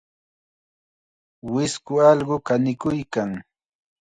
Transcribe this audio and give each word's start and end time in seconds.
Wisku 1.51 1.93
allqu 2.09 2.35
kanikuykan. 2.47 3.31